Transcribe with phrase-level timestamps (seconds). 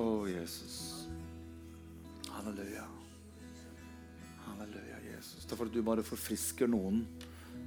[0.00, 0.76] Å, Jesus.
[2.30, 2.86] Halleluja.
[4.46, 5.44] Halleluja, Jesus.
[5.44, 7.02] Takk for at du bare forfrisker noen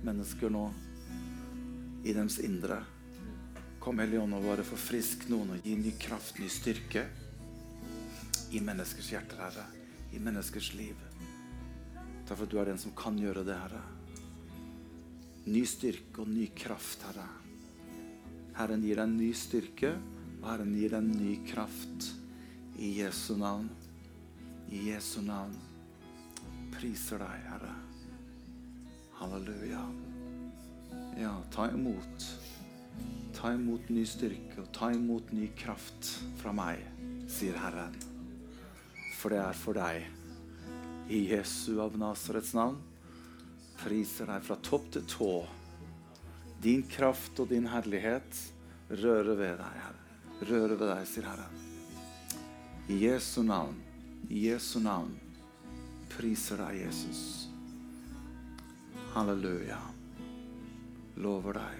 [0.02, 0.64] mennesker nå
[2.04, 2.80] i deres indre.
[3.84, 7.04] Kom, Hellige og bare forfrisk noen og gi ny kraft, ny styrke
[8.54, 9.68] i menneskers hjerter, Herre.
[10.14, 10.98] I menneskers liv.
[12.26, 13.84] Takk for at du er den som kan gjøre det, Herre.
[15.54, 17.30] Ny styrke og ny kraft, Herre.
[18.58, 19.94] Herren gir deg ny styrke,
[20.42, 22.14] og Herren gir deg ny kraft.
[22.78, 23.70] I Jesu navn.
[24.70, 25.54] I Jesu navn.
[26.74, 27.74] Priser deg, Herre.
[29.20, 29.84] Halleluja.
[31.20, 32.26] Ja, ta imot.
[33.34, 36.10] Ta imot ny styrke og ta imot ny kraft
[36.42, 36.82] fra meg,
[37.30, 37.94] sier Herren.
[39.20, 40.08] For det er for deg.
[41.14, 42.80] I Jesu av Nasarets navn
[43.84, 45.34] priser deg fra topp til tå.
[46.64, 48.42] Din kraft og din herlighet
[48.90, 50.02] rører ved deg, Herre.
[50.44, 51.73] Rører ved deg, sier Herren.
[52.88, 53.76] I Jesu navn,
[54.30, 55.14] i Jesu navn
[56.12, 57.48] priser deg, Jesus.
[59.14, 59.78] Halleluja.
[61.16, 61.78] Lover deg.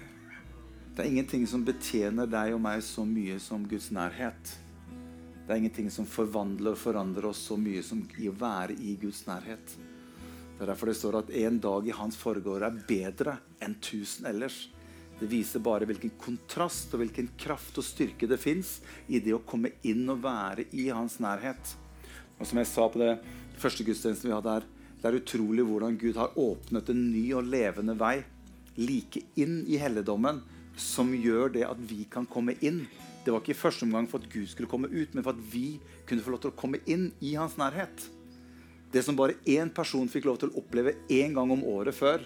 [0.94, 4.54] Det er ingenting som betjener deg og meg så mye som Guds nærhet.
[5.44, 8.96] Det er ingenting som forvandler og forandrer oss så mye som i å være i
[9.02, 9.76] Guds nærhet.
[10.54, 14.30] Det er derfor det står at en dag i hans foregård er bedre enn tusen
[14.32, 14.70] ellers.
[15.20, 19.42] Det viser bare hvilken kontrast og hvilken kraft og styrke det fins i det å
[19.46, 21.74] komme inn og være i hans nærhet.
[22.38, 23.12] Og som jeg sa på det
[23.60, 24.66] første gudstjenesten vi hadde her,
[24.98, 28.16] det er utrolig hvordan Gud har åpnet en ny og levende vei
[28.80, 30.40] like inn i helligdommen
[30.80, 32.84] som gjør det at vi kan komme inn.
[33.24, 35.44] Det var ikke i første omgang for at Gud skulle komme ut, men for at
[35.52, 38.08] vi kunne få lov til å komme inn i hans nærhet.
[38.92, 42.24] Det som bare én person fikk lov til å oppleve én gang om året før,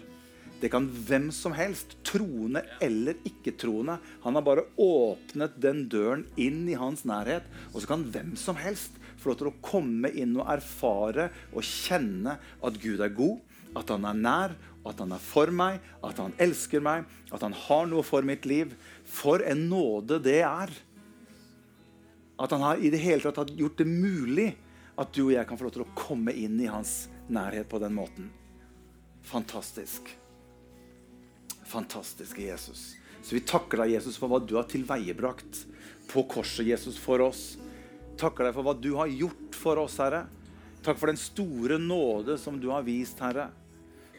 [0.58, 3.98] det kan hvem som helst, troende eller ikke-troende.
[4.24, 7.46] Han har bare åpnet den døren inn i hans nærhet.
[7.70, 11.62] Og så kan hvem som helst få lov til å komme inn og erfare og
[11.66, 13.38] kjenne at Gud er god,
[13.78, 17.54] at han er nær, at han er for meg, at han elsker meg, at han
[17.66, 18.74] har noe for mitt liv.
[19.06, 20.72] For en nåde det er.
[22.38, 24.52] At han har i det hele tatt gjort det mulig
[24.98, 27.78] at du og jeg kan få lov til å komme inn i hans nærhet på
[27.82, 28.32] den måten.
[29.28, 30.08] Fantastisk.
[31.68, 32.94] Fantastiske Jesus.
[33.22, 35.64] Så vi takker deg, Jesus, for hva du har tilveiebrakt
[36.08, 37.58] på korset, Jesus, for oss.
[38.18, 40.24] Takker deg for hva du har gjort for oss, Herre.
[40.82, 43.50] Takk for den store nåde som du har vist, Herre.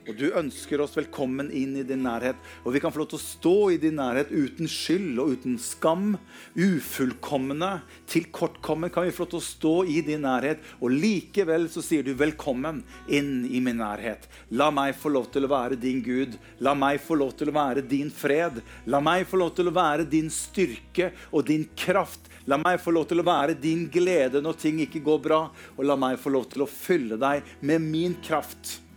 [0.08, 2.38] Og du ønsker oss velkommen inn i din nærhet.
[2.64, 5.58] Og vi kan få lov til å stå i din nærhet uten skyld og uten
[5.62, 6.14] skam.
[6.56, 7.72] Ufullkomne,
[8.10, 10.64] tilkortkommen kan vi få lov til å stå i din nærhet.
[10.80, 14.30] Og likevel så sier du 'velkommen inn i min nærhet'.
[14.52, 16.40] La meg få lov til å være din Gud.
[16.60, 18.62] La meg få lov til å være din fred.
[18.88, 22.22] La meg få lov til å være din styrke og din kraft.
[22.48, 25.52] La meg få lov til å være din glede når ting ikke går bra.
[25.78, 28.89] Og la meg få lov til å fylle deg med min kraft.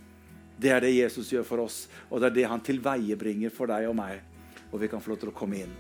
[0.62, 3.88] Det er det Jesus gjør for oss, og det er det han tilveiebringer for deg
[3.90, 4.20] og meg.
[4.70, 5.72] Og vi kan få lov til å komme inn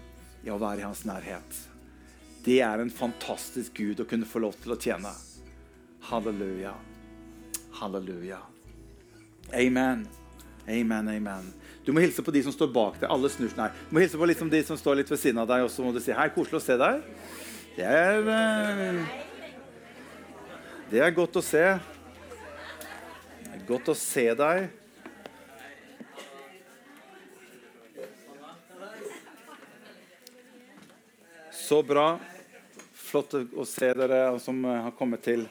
[0.42, 1.58] i å være i hans nærhet.
[2.42, 5.12] Det er en fantastisk Gud å kunne få lov til å tjene.
[6.08, 6.74] Halleluja.
[7.78, 8.40] Halleluja.
[9.54, 10.02] Amen.
[10.66, 11.52] Amen, amen.
[11.86, 13.08] Du må hilse på de som står bak deg.
[13.10, 15.48] Alle snur Nei, du må hilse på liksom de som står litt ved siden av
[15.50, 17.02] deg, og så må du si 'Hei, koselig å se deg'.
[17.76, 19.04] Det er eh,
[20.90, 21.80] Det er godt å se.
[23.62, 24.64] Godt å se deg.
[31.54, 32.18] Så bra.
[32.92, 35.46] Flott å se dere som har kommet til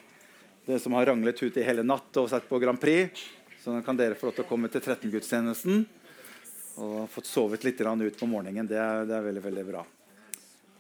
[0.65, 3.23] det som har ranglet ute i hele natt og sett på Grand Prix.
[3.63, 5.85] Så kan dere få lov til å komme til 13-gudstjenesten
[6.81, 8.67] og fått sovet litt ut på morgenen.
[8.67, 9.85] Det er, det er veldig, veldig bra.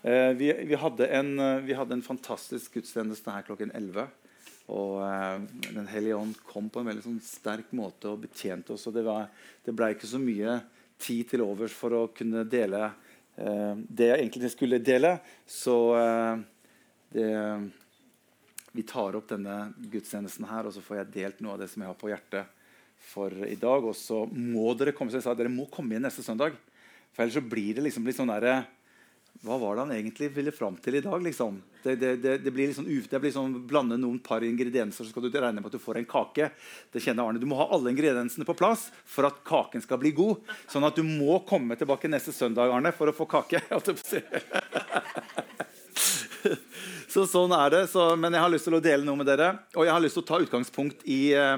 [0.01, 1.31] Eh, vi, vi, hadde en,
[1.65, 4.07] vi, hadde en, fantastisk gudstjeneste her klokken 11.
[4.69, 5.41] Og eh,
[5.71, 8.87] Den hellige ånd kom på en veldig sånn sterk måte og betjente oss.
[8.87, 9.05] og Det,
[9.65, 10.59] det ble ikke så mye
[11.01, 15.15] tid til overs for å kunne dele eh, det jeg egentlig skulle dele.
[15.49, 16.43] Så eh,
[17.15, 17.29] det,
[18.71, 21.83] vi tar opp denne gudstjenesten her, og så får jeg delt noe av det som
[21.83, 22.59] jeg har på hjertet
[23.11, 23.87] for i dag.
[23.87, 26.55] Og så må dere komme, så jeg sa, dere må komme inn neste søndag.
[27.11, 28.61] For ellers så blir det liksom litt sånn derre
[29.41, 31.23] hva var det han egentlig ville fram til i dag?
[31.23, 31.55] Liksom?
[31.81, 35.25] Det, det, det, det, blir liksom, det blir sånn Blande noen par ingredienser, så skal
[35.25, 36.51] du regne med at du får en kake.
[36.93, 37.41] Det kjenner Arne.
[37.41, 40.45] Du må ha alle ingrediensene på plass for at kaken skal bli god.
[40.69, 43.63] Sånn at du må komme tilbake neste søndag Arne, for å få kake.
[47.13, 47.83] så sånn er det.
[47.91, 49.53] Så, men jeg har lyst til å dele noe med dere.
[49.75, 51.57] Og jeg har lyst til å ta utgangspunkt i eh,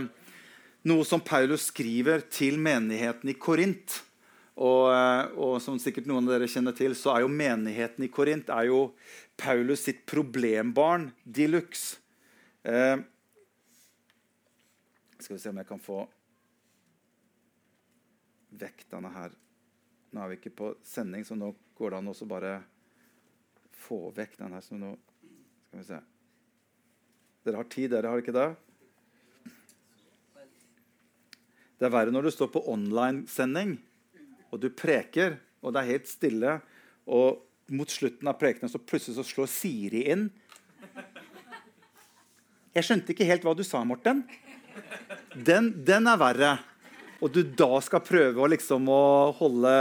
[0.89, 4.01] noe som Paulus skriver til menigheten i Korint.
[4.53, 8.11] Og, eh, og, som sikkert noen av dere kjenner til, så er jo menigheten i
[8.13, 8.91] Korint er jo
[9.39, 11.97] Paulus sitt problembarn de luxe.
[12.61, 13.00] Eh,
[15.17, 16.03] skal vi se om jeg kan få
[18.59, 19.33] vekk denne her.
[20.13, 22.57] Nå er vi ikke på sending, så nå går det an å bare
[23.88, 24.61] få vekk den her.
[24.61, 24.91] Så nå
[25.65, 26.01] skal vi se.
[27.44, 28.51] Dere har tid, dere har ikke det?
[31.81, 33.73] Det er verre når du står på online-sending
[34.53, 36.57] og du preker, og det er helt stille,
[37.09, 37.41] og
[37.73, 40.27] mot slutten av prekenen så plutselig så slår Siri inn.
[42.73, 44.23] Jeg skjønte ikke helt hva du sa, Morten.
[45.33, 46.53] Den, den er verre.
[47.23, 49.75] Og du da skal prøve å liksom å holde,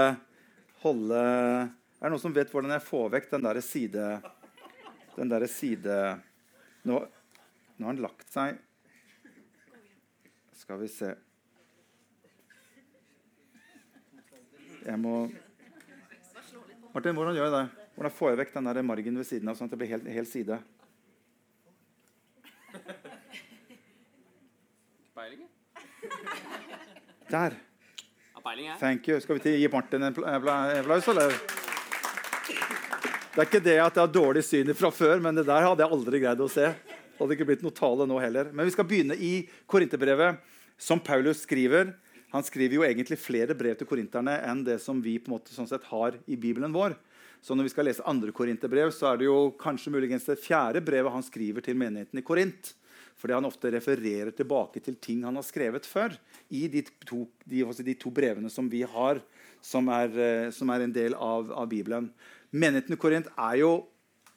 [0.84, 4.04] holde Er det noen som vet hvordan jeg får vekk den derre side
[5.16, 5.96] Den derre side
[6.86, 8.60] nå, nå har den lagt seg
[10.60, 11.10] Skal vi se
[14.82, 15.30] Jeg må
[16.92, 17.88] Martin, hvordan gjør jeg det?
[17.94, 20.08] Hvordan får jeg vekk den der margen ved siden av, sånn at det blir helt,
[20.12, 20.58] helt side?
[25.16, 25.46] Peiling?
[27.30, 27.56] Der.
[28.80, 29.20] Thank you.
[29.22, 31.32] Skal vi gi Martin en applaus, eller?
[33.32, 35.84] Det er ikke det at jeg har dårlig syn fra før, men det der hadde
[35.84, 36.66] jeg aldri greid å se.
[36.74, 38.50] Det hadde ikke blitt noe tale nå heller.
[38.52, 40.42] Men vi skal begynne i Korinterbrevet,
[40.76, 41.94] som Paulus skriver
[42.32, 45.52] han skriver jo egentlig flere brev til korinterne enn det som vi på en måte
[45.52, 46.96] sånn sett har i Bibelen vår.
[47.42, 50.80] Så når vi skal lese andre korinterbrev, så er det jo kanskje muligens det fjerde
[50.84, 52.70] brevet han skriver til menigheten i Korint.
[53.18, 56.14] Fordi han ofte refererer tilbake til ting han har skrevet før
[56.54, 59.20] i de to, de, de to brevene som vi har,
[59.62, 62.08] som er, eh, som er en del av, av, Bibelen.
[62.54, 63.72] Menigheten i Korint er jo,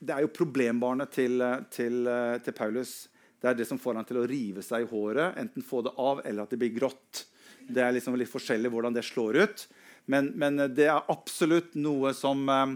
[0.02, 2.12] det er jo problembarnet til, til,
[2.44, 2.98] til Paulus.
[3.40, 5.96] Det er det som får han til å rive seg i håret, enten få det
[6.02, 7.28] av eller at det blir grått.
[7.68, 9.68] Det er liksom litt forskjellig hvordan det slår ut.
[10.12, 12.76] Men, men det er absolutt noe som, eh,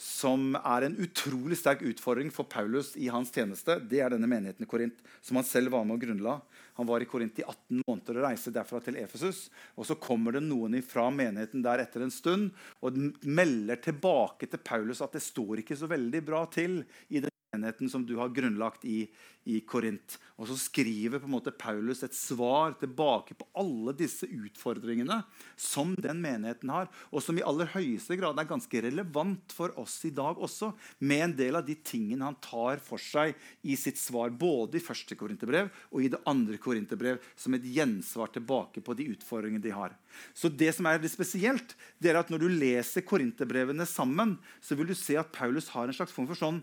[0.00, 3.78] som er en utrolig sterk utfordring for Paulus i hans tjeneste.
[3.90, 6.38] Det er denne menigheten i Korint, som han selv var med og grunnla.
[6.80, 9.46] Han var i Korint i 18 måneder og reiste derfra til Efesus.
[9.76, 12.50] Og så kommer det noen fra menigheten der etter en stund
[12.84, 17.32] og melder tilbake til Paulus at det står ikke så veldig bra til i den
[17.56, 19.06] menigheten som du har grunnlagt i,
[19.46, 20.18] i Korint.
[20.36, 25.20] Og så skriver på en måte Paulus et svar tilbake på alle disse utfordringene
[25.56, 29.98] som den menigheten har, og som i aller høyeste grad er ganske relevant for oss
[30.08, 34.00] i dag også, med en del av de tingene han tar for seg i sitt
[34.00, 38.96] svar, både i første korinterbrev og i det andre korinterbrev, som et gjensvar tilbake på
[38.98, 39.94] de utfordringene de har.
[40.34, 44.76] Så det som er litt spesielt, det er at når du leser korinterbrevene sammen, så
[44.76, 46.60] vil du se at Paulus har en slags form for sånn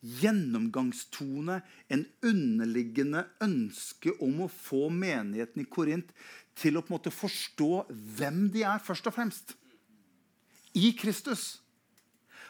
[0.00, 6.12] gjennomgangstone, en underliggende ønske om å få menigheten i Korint
[6.58, 7.72] til å på en måte forstå
[8.18, 9.56] hvem de er, først og fremst.
[10.76, 11.58] I Kristus.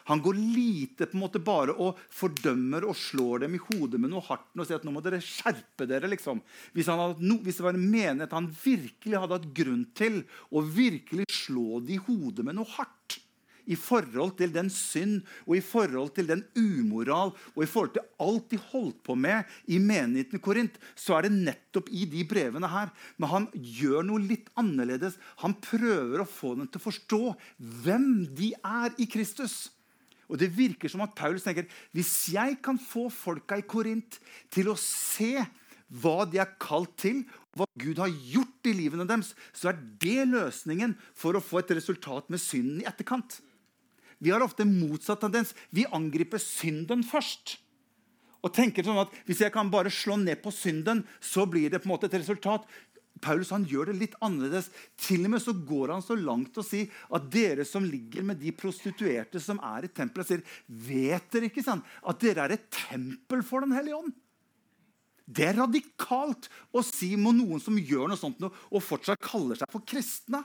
[0.09, 4.11] Han går lite på en måte bare og fordømmer og slår dem i hodet med
[4.13, 6.09] noe hardt og sier at nå må dere skjerpe dere.
[6.09, 6.41] liksom.
[6.73, 11.27] Hvis, no, hvis det var en menighet han virkelig hadde hatt grunn til å virkelig
[11.31, 13.20] slå dem i hodet med noe hardt,
[13.65, 18.07] i forhold til den synd og i forhold til den umoral og i forhold til
[18.23, 22.23] alt de holdt på med i menigheten i Korint, så er det nettopp i de
[22.27, 22.93] brevene her.
[23.17, 25.19] Men han gjør noe litt annerledes.
[25.43, 27.21] Han prøver å få dem til å forstå
[27.85, 29.69] hvem de er i Kristus.
[30.31, 34.21] Og Det virker som at Paulus tenker hvis jeg kan få folka i Korint
[34.53, 35.41] til å se
[35.91, 37.25] hva de er kalt til,
[37.57, 41.73] hva Gud har gjort i livene deres, så er det løsningen for å få et
[41.75, 43.41] resultat med synden i etterkant.
[44.21, 45.55] Vi har ofte motsatt tendens.
[45.73, 47.57] Vi angriper synden først.
[48.41, 51.81] Og tenker sånn at Hvis jeg kan bare slå ned på synden, så blir det
[51.81, 52.65] på en måte et resultat.
[53.21, 54.71] Paulus han gjør det litt annerledes.
[54.97, 58.41] Til og med så går han så langt å si at dere som ligger med
[58.41, 62.69] de prostituerte som er i tempelet, sier Vet dere ikke sant, at dere er et
[62.73, 64.15] tempel for Den hellige ånd?
[65.31, 69.69] Det er radikalt å si mot noen som gjør noe sånt og fortsatt kaller seg
[69.71, 70.41] for kristne.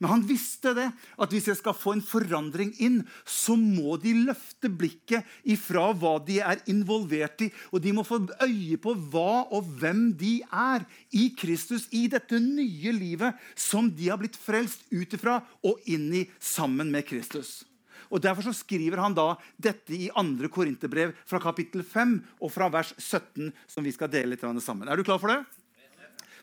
[0.00, 0.86] Men han visste det,
[1.20, 6.14] at hvis jeg skal få en forandring inn, så må de løfte blikket ifra hva
[6.24, 7.50] de er involvert i.
[7.68, 12.40] Og de må få øye på hva og hvem de er i Kristus, i dette
[12.40, 17.60] nye livet som de har blitt frelst ut ifra og inn i sammen med Kristus.
[18.10, 20.48] Og Derfor så skriver han da dette i 2.
[20.50, 24.88] Korinterbrev fra kapittel 5 og fra vers 17, som vi skal dele litt sammen.
[24.88, 25.44] Er du klar for det?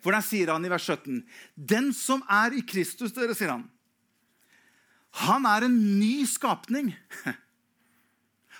[0.03, 1.23] Der sier han i vers 17.:
[1.55, 3.67] Den som er i Kristus, dere, sier han,
[5.25, 6.93] han er en ny skapning.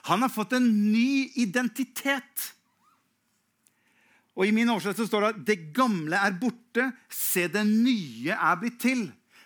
[0.08, 2.54] Han har fått en ny identitet.
[4.38, 8.60] Og I min oversettelse står det at det gamle er borte, se, det nye er
[8.62, 9.02] blitt til.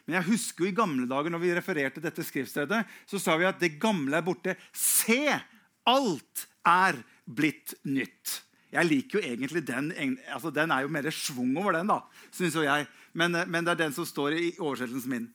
[0.05, 3.48] Men jeg husker jo i gamle dager når vi refererte dette skriftstedet, så sa vi
[3.50, 4.53] at det gamle er borte.
[4.75, 5.24] Se!
[5.89, 8.41] Alt er blitt nytt.
[8.71, 9.91] Jeg liker jo egentlig den.
[10.31, 12.01] altså Den er jo mer schwung over den, da,
[12.31, 12.87] syns jo jeg.
[13.13, 15.29] Men, eh, men, det er den som står i oversettelsen min.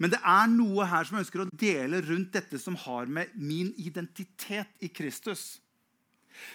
[0.00, 3.34] Men det er noe her som jeg ønsker å dele rundt dette som har med
[3.36, 5.60] min identitet i Kristus.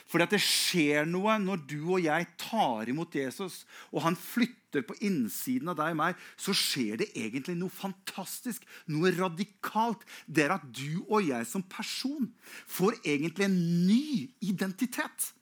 [0.10, 3.64] Fordi at det skjer noe når du og jeg tar imot Jesus,
[3.94, 8.66] og han flytter på innsiden av deg og meg, så skjer det egentlig noe fantastisk,
[8.92, 10.04] noe radikalt.
[10.26, 12.32] Det er at du og jeg som person
[12.66, 14.06] får egentlig en ny
[14.42, 15.35] identitet.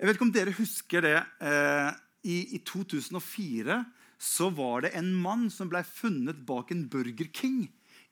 [0.00, 1.18] Jeg vet ikke om dere husker det.
[1.44, 1.88] Eh,
[2.24, 3.74] i, I 2004
[4.20, 7.66] så var det en mann som ble funnet bak en Burger King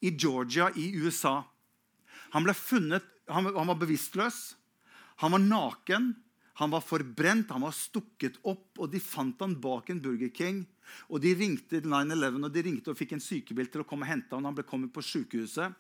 [0.04, 1.40] i Georgia i USA.
[2.37, 4.57] Han ble funnet han, han var bevisstløs.
[5.25, 6.12] Han var naken.
[6.61, 10.64] Han var forbrent, han var stukket opp, og de fant han bak en Burger King.
[11.09, 14.11] Og De ringte 9-11 og de ringte og fikk en sykebil til å komme og
[14.11, 14.49] hente ham.
[14.49, 15.76] Han ble kommet på sykehuset.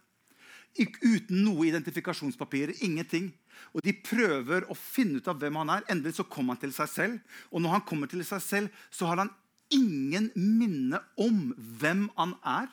[0.76, 2.76] Uten noe identifikasjonspapirer.
[2.84, 3.32] Ingenting.
[3.74, 5.86] Og De prøver å finne ut av hvem han er.
[5.90, 7.36] Endelig så kommer han til seg selv.
[7.50, 9.32] Og når han kommer til seg selv, så har han
[9.74, 12.68] ingen minne om hvem han er,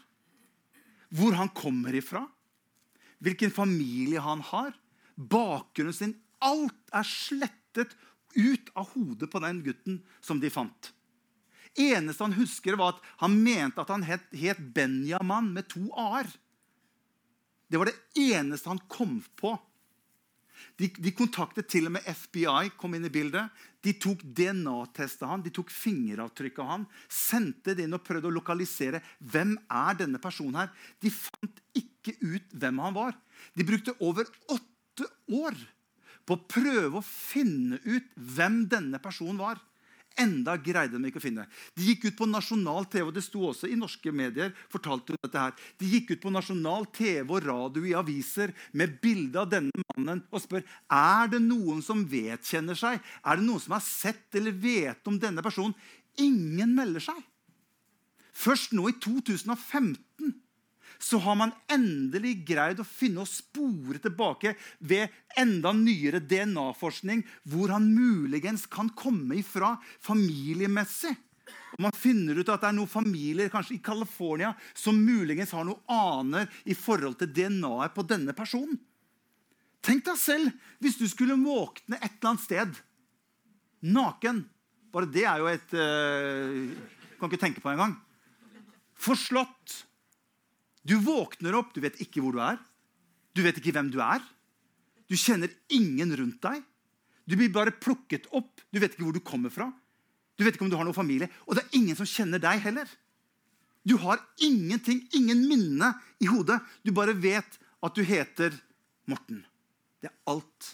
[1.15, 2.23] hvor han kommer ifra,
[3.23, 4.73] hvilken familie han har,
[5.15, 6.15] bakgrunnen sin.
[6.43, 7.95] Alt er slettet
[8.35, 10.91] ut av hodet på den gutten som de fant.
[11.75, 16.29] eneste han husker, var at han mente at han het, het Benjamin med to a-er.
[17.67, 19.55] Det var det eneste han kom på.
[20.75, 23.51] De, de, kontaktet til og med FBI, kom inn i bildet.
[23.85, 28.35] De tok DNA-testet han, de tok fingeravtrykk av han, sendte det inn og prøvde å
[28.35, 30.73] lokalisere hvem er denne personen her.
[30.99, 33.15] De fant ikke ut hvem han var.
[33.55, 35.57] De brukte over åtte år
[36.25, 39.61] på å prøve å finne ut hvem denne personen var.
[40.15, 41.43] Enda greide de ikke å finne.
[41.75, 44.53] De gikk ut på nasjonal TV, og det sto også i norske medier.
[44.71, 45.51] fortalte dette her.
[45.77, 50.23] De gikk ut på nasjonal TV og radio i aviser med bilde av denne mannen
[50.31, 52.99] og spør er det noen som vedkjenner seg.
[53.25, 55.75] Er det noen som har sett eller vet om denne personen?
[56.15, 57.19] Ingen melder seg.
[58.35, 60.44] Først nå i 2015
[60.99, 67.73] så har man endelig greid å finne og spore tilbake ved enda nyere DNA-forskning hvor
[67.75, 71.15] han muligens kan komme ifra familiemessig.
[71.75, 75.67] Og Man finner ut at det er noen familier kanskje i California som muligens har
[75.67, 78.79] noen aner i forhold til DNA-et på denne personen.
[79.85, 82.79] Tenk deg selv hvis du skulle våkne et eller annet sted
[83.85, 84.45] naken.
[84.95, 87.93] Bare det er jo et uh, Kan ikke tenke på engang.
[88.95, 89.83] Forslått
[90.85, 92.59] du våkner opp, du vet ikke hvor du er.
[93.35, 94.21] Du vet ikke hvem du er.
[95.09, 96.61] Du kjenner ingen rundt deg.
[97.25, 98.61] Du blir bare plukket opp.
[98.69, 99.71] Du vet ikke hvor du kommer fra.
[100.37, 101.29] Du vet ikke om du har noen familie.
[101.49, 102.89] Og det er ingen som kjenner deg heller.
[103.85, 106.59] Du har ingenting, ingen minne i hodet.
[106.85, 108.53] Du bare vet at du heter
[109.09, 109.43] Morten.
[110.01, 110.71] Det er alt.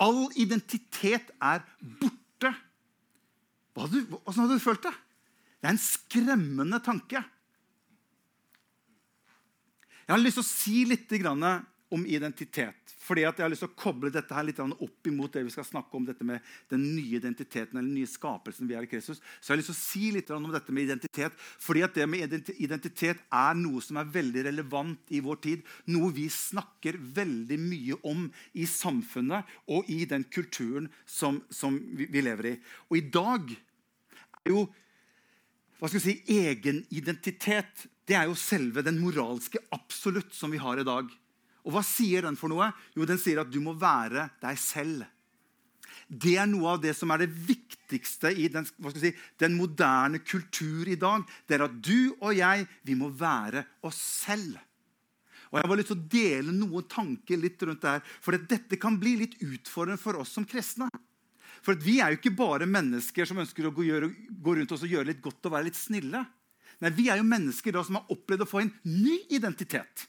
[0.00, 1.64] All identitet er
[2.00, 2.52] borte.
[3.76, 4.92] Åssen hadde du følt det?
[5.60, 7.22] Det er en skremmende tanke.
[10.06, 11.12] Jeg har lyst til å si litt
[11.90, 12.82] om identitet.
[13.06, 15.64] fordi Jeg har lyst til å koble dette her litt opp imot det vi skal
[15.64, 19.20] snakke om dette med den nye identiteten eller den nye skapelsen vi er i Kristus.
[19.40, 21.32] Så jeg har lyst til å si litt om dette med identitet.
[21.58, 25.62] fordi at det med identitet er noe som er veldig relevant i vår tid.
[25.86, 32.06] Noe vi snakker veldig mye om i samfunnet og i den kulturen som, som vi,
[32.20, 32.56] lever i.
[32.90, 33.54] Og i dag
[34.44, 34.66] er jo
[35.78, 40.78] hva skal vi si, egenidentitet det er jo selve den moralske absolutt som vi har
[40.78, 41.10] i dag.
[41.66, 42.70] Og hva sier den for noe?
[42.94, 45.06] Jo, Den sier at du må være deg selv.
[46.06, 49.10] Det er noe av det som er det viktigste i den, si,
[49.42, 51.24] den moderne kultur i dag.
[51.46, 54.54] Det er at du og jeg vi må være oss selv.
[55.50, 58.78] Og Jeg har lyst til å dele noen tanker litt rundt det her, for dette
[58.82, 60.88] kan bli litt utfordrende for oss som kristne.
[61.64, 65.10] For Vi er jo ikke bare mennesker som ønsker å gå rundt oss og gjøre
[65.10, 66.22] litt godt og være litt snille.
[66.80, 70.06] Nei, Vi er jo mennesker da som har opplevd å få en ny identitet.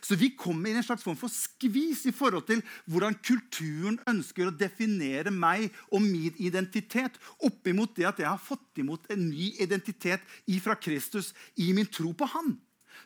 [0.00, 4.48] Så vi kommer i en slags form for skvis i forhold til hvordan kulturen ønsker
[4.48, 9.52] å definere meg og min identitet oppimot det at jeg har fått imot en ny
[9.60, 10.24] identitet
[10.64, 12.54] fra Kristus i min tro på Han.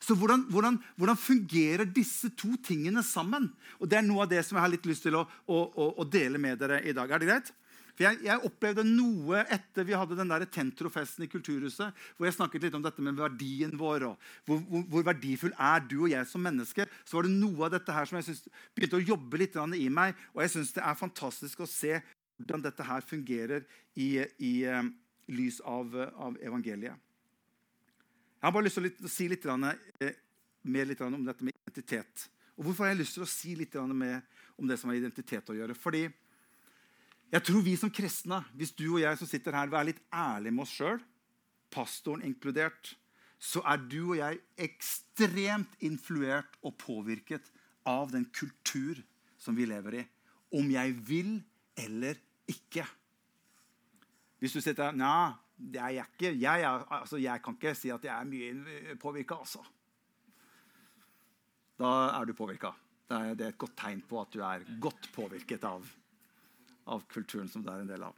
[0.02, 3.48] Så hvordan, hvordan, hvordan, fungerer disse to tingene sammen?
[3.80, 5.60] Og Det er noe av det som jeg har litt lyst til å, å,
[5.96, 7.10] å dele med dere i dag.
[7.10, 7.52] Er det greit?
[7.96, 12.36] For jeg, jeg, opplevde noe etter vi hadde den der Tentrofesten i Kulturhuset, hvor jeg
[12.36, 14.04] snakket litt om dette med verdien vår.
[14.10, 16.84] og hvor, hvor, hvor, verdifull er du og jeg som menneske?
[17.08, 18.44] Så var det noe av dette her som jeg synes,
[18.76, 20.12] begynte å jobbe litt i meg.
[20.34, 21.96] Og jeg syns det er fantastisk å se
[22.36, 23.64] hvordan dette her fungerer
[23.96, 24.84] i, i uh,
[25.32, 27.00] lys av, av evangeliet.
[28.36, 30.18] Jeg har bare lyst til å si litt eh,
[30.68, 32.28] mer om dette med identitet.
[32.56, 34.20] Og Hvorfor har jeg lyst til å si litt mer
[34.60, 35.74] om det som har identitet å gjøre?
[35.74, 36.04] Fordi
[37.32, 40.02] jeg tror vi som kristne, hvis du og jeg som sitter her, vil være litt
[40.14, 41.00] ærlige med oss sjøl,
[41.74, 42.94] pastoren inkludert,
[43.42, 47.50] så er du og jeg ekstremt influert og påvirket
[47.86, 49.02] av den kultur
[49.38, 50.04] som vi lever i.
[50.56, 51.34] Om jeg vil
[51.76, 52.16] eller
[52.48, 52.86] ikke.
[54.40, 55.34] Hvis du sitter her Nja,
[55.72, 56.06] jeg,
[56.40, 59.62] jeg, altså, jeg, kan ikke si at jeg er mye påvirka, altså.
[61.76, 62.72] Da er du påvirka.
[63.08, 65.84] Det, det er et godt tegn på at du er godt påvirket av,
[66.86, 68.16] av kulturen som det er en del av.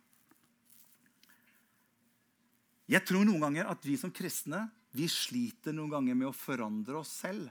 [2.88, 7.02] Jeg tror noen ganger at vi som kristne vi sliter noen ganger med å forandre
[7.02, 7.50] oss selv.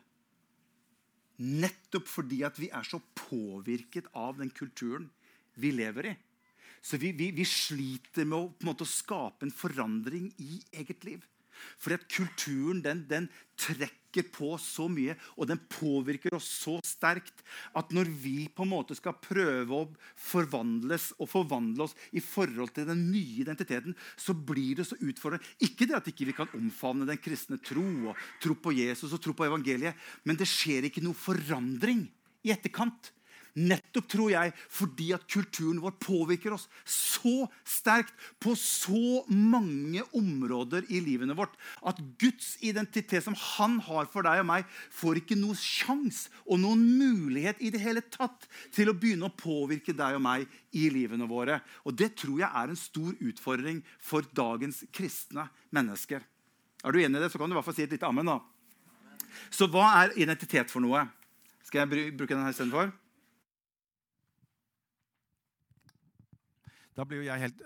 [1.38, 5.06] Nettopp fordi at vi er så påvirket av den kulturen
[5.62, 6.16] vi lever i.
[6.82, 11.26] Så vi, vi, vi sliter med å, måte, å, skape en forandring i eget liv.
[11.82, 17.44] Fordi at kulturen den, den, trekker på så mye, og den påvirker oss så sterkt
[17.78, 22.74] at når vi på en måte skal prøve å forvandles og forvandle oss i forhold
[22.76, 25.46] til den nye identiteten, så blir det så utfordrende.
[25.66, 29.12] Ikke det at ikke vi ikke kan omfavne den kristne tro og tro på Jesus
[29.12, 32.06] og tro på evangeliet, men det skjer ikke noe forandring
[32.46, 33.12] i etterkant.
[33.58, 40.86] Nettopp, tror jeg, fordi at kulturen vår påvirker oss så sterkt på så mange områder
[40.94, 41.56] i livene vårt
[41.88, 46.62] at Guds identitet som han har for deg og meg, får ikke noen sjanse og
[46.62, 48.46] noen mulighet i det hele tatt
[48.76, 50.46] til å begynne å påvirke deg og meg
[50.78, 51.60] i livene våre.
[51.86, 56.22] Og Det tror jeg er en stor utfordring for dagens kristne mennesker.
[56.86, 58.30] Er du enig i det, så kan du i hvert fall si et lite amen.
[58.30, 58.38] da.
[59.50, 61.08] Så hva er identitet for noe?
[61.66, 62.94] Skal jeg bruke den her istedenfor?
[66.98, 67.62] Da blir jo jeg helt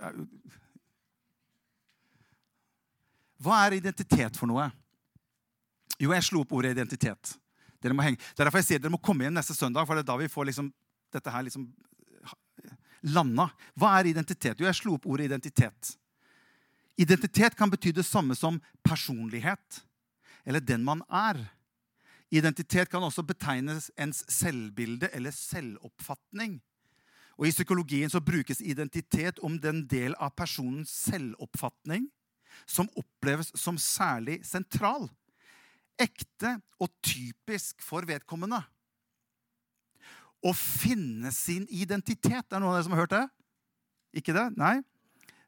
[3.42, 4.68] Hva er identitet for noe?
[6.02, 7.36] Jo, jeg slo opp ordet identitet.
[7.82, 8.20] Dere må henge.
[8.20, 10.18] Det er derfor jeg sier dere må komme igjen neste søndag, for det er da
[10.22, 10.68] vi får liksom,
[11.14, 11.66] dette her liksom
[13.10, 13.48] landa.
[13.78, 14.62] Hva er identitet?
[14.62, 15.96] Jo, jeg slo opp ordet identitet.
[17.01, 19.82] Identitet kan bety det samme som personlighet,
[20.46, 21.40] eller den man er.
[22.32, 26.60] Identitet kan også betegnes ens selvbilde eller selvoppfatning.
[27.42, 32.06] Og I psykologien så brukes identitet om den del av personens selvoppfatning
[32.70, 35.08] som oppleves som særlig sentral,
[35.98, 38.60] ekte og typisk for vedkommende.
[40.46, 42.46] Å finne sin identitet.
[42.46, 43.25] Er det noen av dere som har hørt det?
[44.22, 44.46] Ikke det?
[44.62, 44.75] Nei?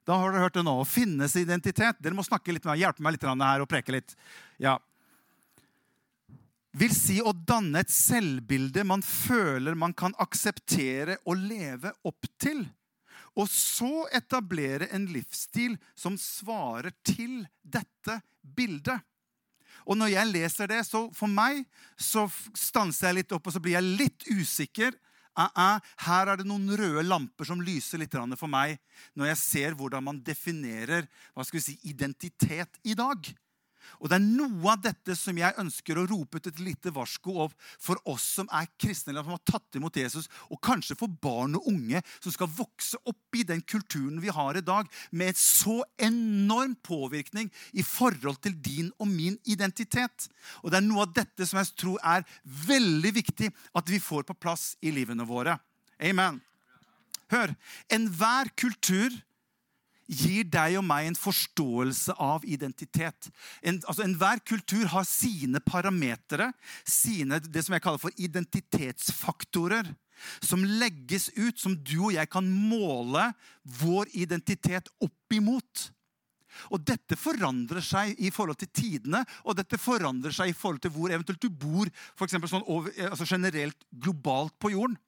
[0.05, 0.73] Da har dere hørt det nå.
[0.81, 2.01] Å finne sin identitet.
[2.01, 4.17] Dere må snakke litt med meg, hjelpe meg litt her og preke litt.
[4.61, 4.79] Ja
[6.73, 12.65] vil si å danne et selvbilde man føler man kan akseptere og leve opp til.
[13.37, 18.99] Og så etablere en livsstil som svarer til dette bildet.
[19.89, 21.63] Og når jeg leser det, så for meg
[21.99, 24.93] så stanser jeg litt opp, og så blir jeg litt usikker.
[25.33, 28.77] Uh -uh, her er det noen røde lamper som lyser litt for meg
[29.15, 33.17] når jeg ser hvordan man definerer hva skal vi si, identitet i dag.
[33.99, 37.49] Og Det er noe av dette som jeg ønsker å rope ut et lite varsko
[37.81, 41.57] for oss som er kristne, eller som har tatt imot Jesus, og kanskje for barn
[41.59, 45.41] og unge som skal vokse opp i den kulturen vi har i dag, med et
[45.41, 50.29] så enorm påvirkning i forhold til din og min identitet.
[50.63, 54.25] Og Det er noe av dette som jeg tror er veldig viktig at vi får
[54.27, 55.57] på plass i livene våre.
[56.03, 56.41] Amen.
[57.31, 57.53] Hør.
[57.93, 59.13] Enhver kultur
[60.07, 63.29] gir deg og meg en forståelse av identitet.
[63.63, 66.51] En, altså Enhver kultur har sine parametere,
[66.85, 69.93] sine, det som jeg kaller for identitetsfaktorer,
[70.43, 73.31] som legges ut, som du og jeg kan måle
[73.81, 75.89] vår identitet opp imot.
[76.69, 80.93] Og Dette forandrer seg i forhold til tidene, og dette forandrer seg i forhold til
[80.93, 81.89] hvor eventuelt du bor
[82.19, 84.99] for sånn over, altså generelt globalt på jorden.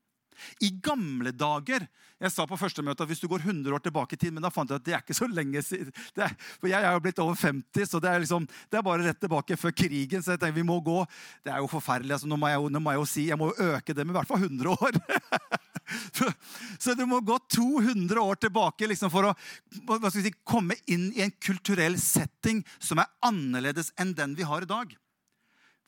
[0.63, 1.85] I gamle dager
[2.21, 4.45] Jeg sa på første møte at hvis du går 100 år tilbake i tid, men
[4.45, 5.91] da fant jeg at det er ikke så lenge siden.
[6.15, 9.03] Er, for jeg er jo blitt over 50, så det er, liksom, det er bare
[9.03, 10.23] rett tilbake før krigen.
[10.23, 11.01] Så jeg tenker vi må gå.
[11.43, 12.15] Det er jo forferdelig.
[12.15, 14.15] Altså, nå, må jeg, nå, må jeg, jo si jeg må jo øke det med
[14.15, 14.99] i hvert fall 100 år.
[16.87, 21.35] så du må gå 200 år tilbake liksom, for å si, komme inn i en
[21.35, 24.95] kulturell setting som er annerledes enn den vi har i dag.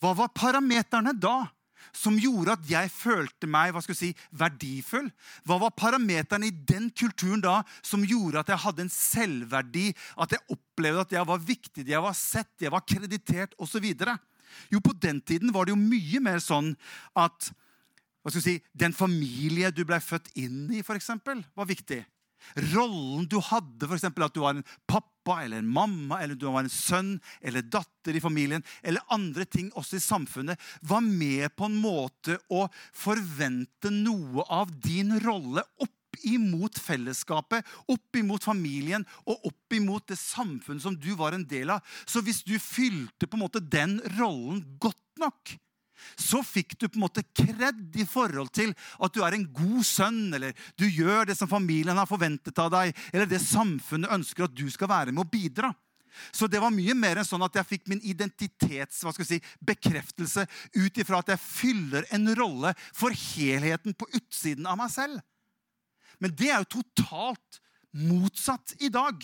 [0.02, 1.48] Hva var parameterne da?
[1.95, 5.10] Som gjorde at jeg følte meg hva skal jeg si, verdifull?
[5.47, 9.91] Hva var parameteren i den kulturen da som gjorde at jeg hadde en selvverdi?
[10.17, 13.88] At jeg opplevde at jeg var viktig, jeg var sett, jeg var kreditert osv.?
[14.71, 16.73] Jo, på den tiden var det jo mye mer sånn
[17.17, 17.52] at
[18.28, 22.02] hva skal jeg si, den familie du ble født inn i, eksempel, var viktig.
[22.74, 24.08] Rollen du hadde, f.eks.
[24.10, 28.16] at du var en pappa eller en mamma eller du var en sønn eller datter
[28.16, 33.92] i familien, eller andre ting også i samfunnet, var med på en måte å forvente
[33.94, 35.94] noe av din rolle opp
[36.26, 41.76] imot fellesskapet, opp imot familien og opp imot det samfunnet som du var en del
[41.76, 41.84] av.
[42.10, 45.58] Så hvis du fylte på en måte den rollen godt nok,
[46.16, 49.84] så fikk du på en måte kred i forhold til at du er en god
[49.88, 54.48] sønn, eller du gjør det som familien har forventet av deg, eller det samfunnet ønsker
[54.48, 55.74] at du skal være med å bidra.
[56.32, 59.40] Så det var mye mer enn sånn at jeg fikk min identitets hva skal si,
[59.62, 65.22] bekreftelse ut ifra at jeg fyller en rolle for helheten på utsiden av meg selv.
[66.18, 67.60] Men det er jo totalt
[67.98, 69.22] motsatt i dag.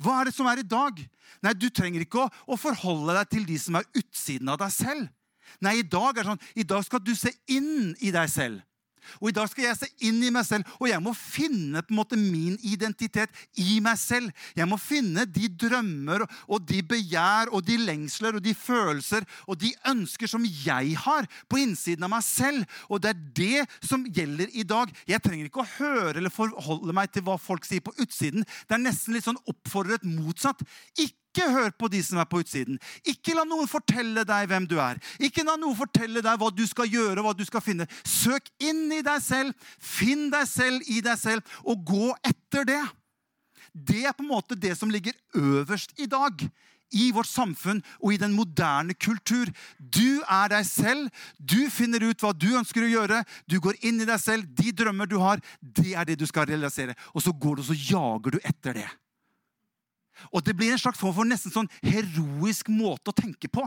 [0.00, 0.98] Hva er det som er i dag?
[1.44, 4.72] Nei, Du trenger ikke å, å forholde deg til de som er utsiden av deg
[4.74, 5.06] selv.
[5.64, 8.62] Nei, i dag er det sånn, i dag skal du se inn i deg selv.
[9.20, 11.94] Og I dag skal jeg se inn i meg selv, og jeg må finne på
[11.94, 14.32] en måte min identitet i meg selv.
[14.56, 19.58] Jeg må finne de drømmer og de begjær og de lengsler og de følelser og
[19.60, 22.64] de ønsker som jeg har på innsiden av meg selv.
[22.88, 24.92] Og det er det som gjelder i dag.
[25.08, 28.46] Jeg trenger ikke å høre eller forholde meg til hva folk sier på utsiden.
[28.68, 30.64] Det er nesten litt sånn oppfordret motsatt.
[30.96, 32.78] Ikke ikke hør på de som er på utsiden.
[33.10, 35.00] Ikke la noen fortelle deg hvem du er.
[35.18, 37.88] Ikke la noen fortelle deg hva du skal gjøre, hva du skal finne.
[38.06, 42.82] Søk inn i deg selv, finn deg selv i deg selv, og gå etter det.
[43.74, 46.46] Det er på en måte det som ligger øverst i dag
[46.94, 49.50] i vårt samfunn og i den moderne kultur.
[49.78, 51.08] Du er deg selv.
[51.38, 53.24] Du finner ut hva du ønsker å gjøre.
[53.50, 54.46] Du går inn i deg selv.
[54.46, 56.94] De drømmer du har, det er det du skal realisere.
[57.10, 58.90] Og så går du og så jager du etter det.
[60.32, 63.64] Og Det blir en slags form for nesten sånn heroisk måte å tenke på.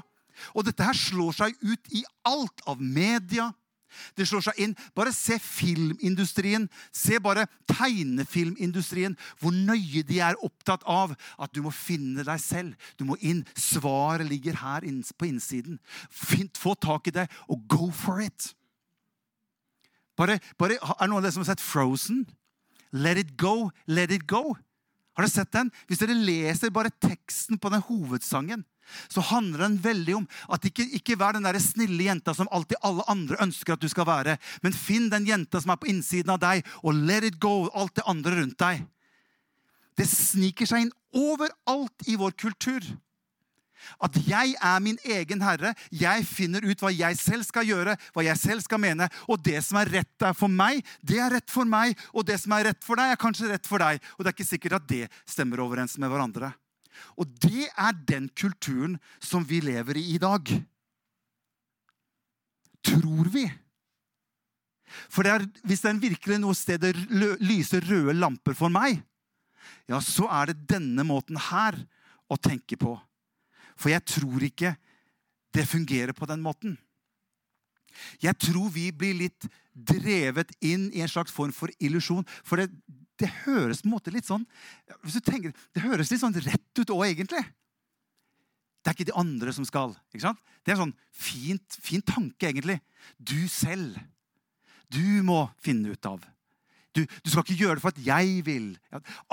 [0.53, 3.49] Og dette her slår seg ut i alt av media.
[4.17, 4.75] Det slår seg inn.
[4.95, 6.67] Bare se filmindustrien.
[6.93, 9.15] Se bare tegnefilmindustrien.
[9.41, 12.89] Hvor nøye de er opptatt av at du må finne deg selv.
[12.99, 13.43] Du må inn.
[13.57, 14.85] Svaret ligger her
[15.17, 15.79] på innsiden.
[16.11, 18.53] Få tak i det og go for it.
[20.17, 22.25] Bare, bare, er noen av dere som har sett Frozen?
[22.91, 24.55] Let it go, let it go.
[25.17, 25.71] Har dere sett den?
[25.89, 28.61] Hvis dere leser bare teksten på den hovedsangen,
[29.09, 32.77] så handler den veldig om at ikke, ikke vær den der snille jenta som alltid
[32.85, 36.31] alle andre ønsker at du skal være, men finn den jenta som er på innsiden
[36.35, 38.85] av deg, og let it go, alt det andre rundt deg.
[39.97, 42.85] Det sniker seg inn overalt i vår kultur.
[44.03, 45.73] At jeg er min egen herre.
[45.91, 49.09] Jeg finner ut hva jeg selv skal gjøre, hva jeg selv skal mene.
[49.27, 51.97] Og det som er rett for meg, det er rett for meg.
[52.13, 54.01] Og det som er rett for deg, er kanskje rett for deg.
[54.17, 56.53] Og det er ikke sikkert at det stemmer overens med hverandre.
[57.17, 60.49] Og det er den kulturen som vi lever i i dag.
[62.87, 63.45] Tror vi.
[65.11, 66.85] For det er, hvis det er virkelig noe sted
[67.43, 69.01] lyser røde lamper for meg,
[69.87, 71.77] ja, så er det denne måten her
[72.31, 72.95] å tenke på.
[73.77, 74.73] For jeg tror ikke
[75.55, 76.77] det fungerer på den måten.
[78.21, 82.25] Jeg tror vi blir litt drevet inn i en slags form for illusjon.
[82.45, 82.69] For det,
[83.21, 84.45] det, høres på en måte litt sånn
[85.03, 87.41] hvis du tenker, det høres litt sånn rett ut òg, egentlig.
[88.81, 89.95] Det er ikke de andre som skal.
[90.13, 90.41] ikke sant?
[90.63, 92.79] Det er en sånn fint, fin tanke, egentlig.
[93.17, 93.97] Du selv.
[94.93, 96.21] Du må finne ut av.
[96.95, 98.69] Du, du, skal ikke gjøre det for at jeg vil.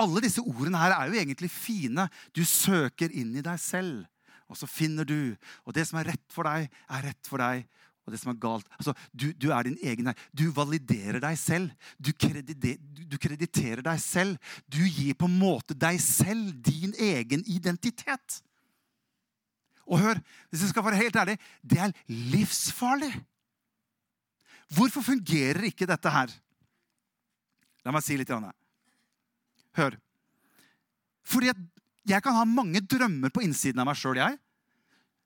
[0.01, 2.09] Alle disse ordene her er jo egentlig fine.
[2.35, 4.03] Du søker inn i deg selv
[4.49, 5.35] og så finner du.
[5.65, 7.65] Og det som er rett for deg, er rett for deg.
[8.05, 10.25] Og det som er galt altså, du, du er din egen her.
[10.29, 11.71] Du validerer deg selv.
[11.97, 14.51] Du, krediter, du krediterer deg selv.
[14.69, 18.41] Du gir på en måte deg selv din egen identitet.
[19.85, 23.11] Og hør, hvis jeg skal være helt ærlig, det er livsfarlig.
[24.73, 26.31] Hvorfor fungerer ikke dette her?
[27.85, 28.31] La meg si litt.
[29.77, 29.97] Hør.
[31.25, 31.61] Fordi at
[32.05, 34.21] jeg kan ha mange drømmer på innsiden av meg sjøl.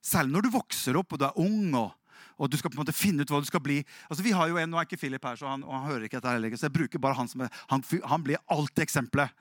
[0.02, 1.92] selv når du vokser opp og du er ung og,
[2.38, 3.84] og, du skal på en måte finne ut hva du skal bli.
[4.08, 6.22] Altså, vi har jo en, Nå er ikke Philip her, så han, han hører ikke
[6.22, 9.36] dette heller, så jeg bruker bare han som han, han blir alltid eksempelet.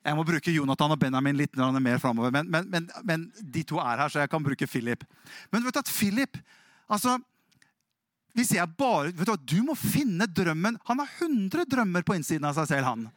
[0.00, 2.32] Jeg må bruke Jonathan og Benjamin litt mer framover.
[2.32, 5.04] Men, men, men, men, de to er her, så jeg kan bruke Philip.
[5.52, 6.38] Men vet du at Philip
[6.88, 7.18] altså,
[8.36, 10.78] hvis jeg bare, vet Du hva, du må finne drømmen.
[10.88, 12.86] Han har 100 drømmer på innsiden av seg selv.
[12.86, 13.08] han.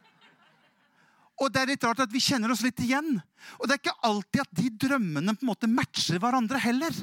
[1.42, 3.16] Og det er litt rart at vi kjenner oss litt igjen.
[3.58, 6.94] Og det er ikke alltid at de drømmene på en måte matcher hverandre heller.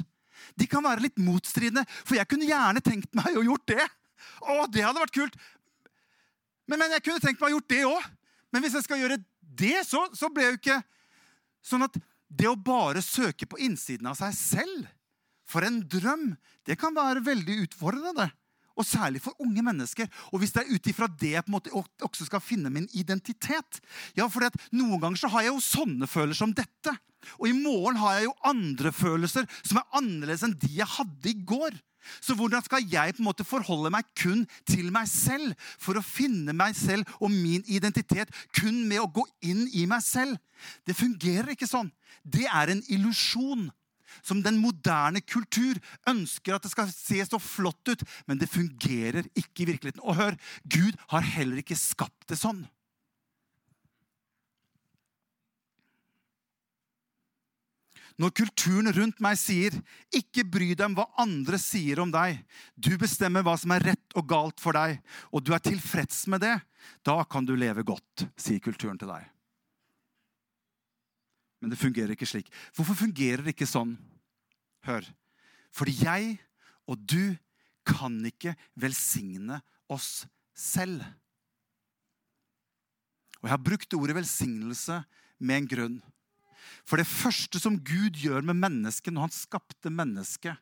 [0.58, 1.84] De kan være litt motstridende.
[2.06, 3.84] For jeg kunne gjerne tenkt meg å gjort det.
[4.40, 5.36] Å, det hadde vært kult.
[6.70, 8.08] Men, men jeg kunne tenkt meg å gjort det òg.
[8.52, 10.80] Men hvis jeg skal gjøre det, så, så ble jeg jo ikke
[11.62, 11.94] Sånn at
[12.26, 14.88] det å bare søke på innsiden av seg selv
[15.46, 16.32] for en drøm,
[16.66, 18.26] det kan være veldig utfordrende
[18.76, 20.08] Og særlig for unge mennesker.
[20.32, 21.72] Og hvis det er ut ifra det jeg på en måte
[22.06, 23.80] også skal finne min identitet
[24.16, 26.94] Ja, for Noen ganger så har jeg jo sånne følelser som dette.
[27.38, 31.30] Og i morgen har jeg jo andre følelser som er annerledes enn de jeg hadde
[31.30, 31.76] i går.
[32.18, 36.04] Så hvordan skal jeg på en måte forholde meg kun til meg selv for å
[36.04, 40.38] finne meg selv og min identitet kun med å gå inn i meg selv?
[40.86, 41.92] Det fungerer ikke sånn.
[42.22, 43.68] Det er en illusjon
[44.20, 49.26] som den moderne kultur ønsker at det skal se så flott ut, men det fungerer
[49.32, 50.04] ikke i virkeligheten.
[50.04, 52.64] Og hør, Gud har heller ikke skapt det sånn.
[58.20, 59.72] Når kulturen rundt meg sier
[60.12, 62.44] 'ikke bry deg om hva andre sier om deg',
[62.76, 65.00] 'du bestemmer hva som er rett og galt for deg',
[65.32, 66.60] og du er tilfreds med det,
[67.04, 69.31] da kan du leve godt, sier kulturen til deg.
[71.62, 72.50] Men det fungerer ikke slik.
[72.74, 73.94] Hvorfor fungerer det ikke sånn?
[74.82, 75.06] Hør.
[75.70, 76.32] Fordi jeg
[76.90, 77.36] og du
[77.86, 80.24] kan ikke velsigne oss
[80.58, 81.04] selv.
[83.40, 85.00] Og jeg har brukt ordet velsignelse
[85.42, 85.96] med en grunn.
[86.86, 90.54] For det første som Gud gjør med mennesket når han skapte mennesket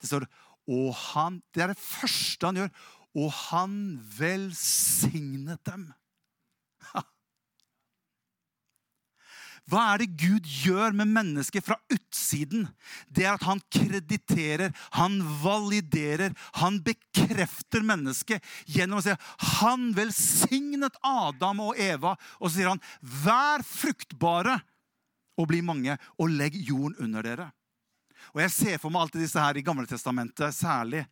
[0.00, 0.24] Det står
[0.72, 2.70] og han, Det er det første han gjør.
[3.18, 3.72] Og han
[4.16, 5.88] velsignet dem.
[9.70, 12.66] Hva er det Gud gjør med mennesket fra utsiden?
[13.06, 19.14] Det er at han krediterer, han validerer, han bekrefter mennesket gjennom å si
[19.60, 22.16] han velsignet Adam og Eva.
[22.40, 24.58] Og så sier han, vær fruktbare
[25.38, 27.48] og bli mange, og legg jorden under dere.
[28.34, 31.06] Og Jeg ser for meg alltid disse her i Gamle Testamentet, særlig.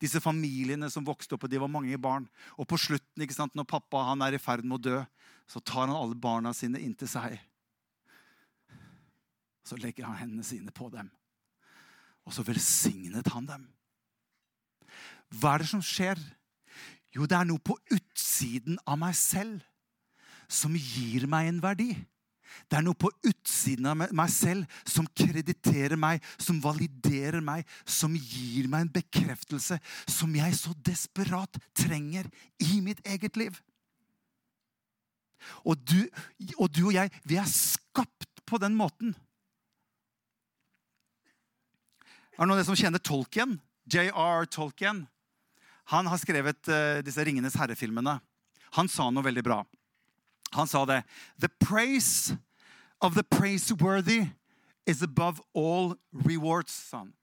[0.00, 2.24] Disse familiene som vokste opp, og de var mange barn.
[2.56, 5.02] Og på slutten, ikke sant, når pappa han er i ferd med å dø,
[5.46, 7.36] så tar han alle barna sine inn til seg.
[9.66, 11.10] Så legger han hendene sine på dem.
[12.26, 13.68] Og så velsignet han dem.
[15.34, 16.20] Hva er det som skjer?
[17.14, 19.64] Jo, det er noe på utsiden av meg selv
[20.46, 21.90] som gir meg en verdi.
[22.70, 28.14] Det er noe på utsiden av meg selv som krediterer meg, som validerer meg, som
[28.14, 32.30] gir meg en bekreftelse som jeg så desperat trenger
[32.62, 33.58] i mitt eget liv.
[35.66, 35.98] Og du
[36.56, 39.14] og, du og jeg, vi er skapt på den måten.
[42.36, 43.54] Er det noen av dere som kjenner Tolkien?
[43.88, 44.44] J.R.
[44.52, 45.06] Tolkien.
[45.88, 48.18] Han har skrevet uh, disse Ringenes herre-filmene.
[48.76, 49.62] Han sa noe veldig bra.
[50.52, 50.98] Han sa det.
[51.40, 52.36] The praise
[53.00, 54.34] of the praiseworthy
[54.84, 57.14] is above all rewards, son.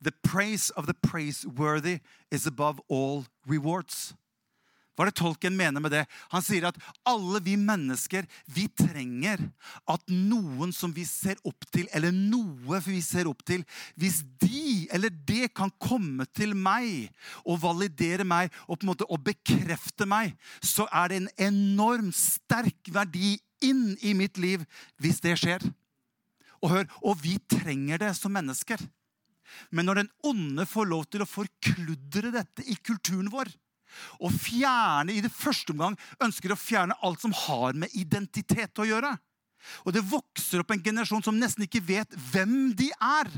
[0.00, 1.98] The praise of the praiseworthy
[2.30, 4.14] is above all rewards.
[5.02, 6.04] Hva er det tolken mener med det?
[6.30, 6.76] Han sier at
[7.10, 8.22] alle vi mennesker
[8.54, 9.40] vi trenger
[9.90, 13.64] at noen som vi ser opp til, eller noe vi ser opp til
[13.98, 17.10] Hvis de eller det kan komme til meg
[17.42, 22.14] og validere meg og på en måte og bekrefte meg, så er det en enormt
[22.14, 24.62] sterk verdi inn i mitt liv
[25.02, 25.66] hvis det skjer.
[26.62, 28.78] Og hør, og vi trenger det som mennesker.
[29.74, 33.50] Men når den onde får lov til å forkludre dette i kulturen vår,
[34.20, 38.88] og fjerne, i det første omgang ønsker å fjerne alt som har med identitet å
[38.88, 39.14] gjøre.
[39.86, 43.30] Og det vokser opp en generasjon som nesten ikke vet hvem de er.